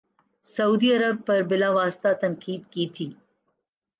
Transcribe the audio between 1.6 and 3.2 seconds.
واسطہ تنقید کی تھی